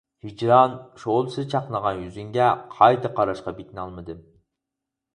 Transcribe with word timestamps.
«ھىجران» 0.27 0.71
شولىسى 1.03 1.43
چاقنىغان 1.53 2.03
يۈزۈڭگە 2.05 2.49
قايتا 2.75 3.15
قاراشقا 3.21 3.57
پېتىنالمىدىم. 3.63 4.29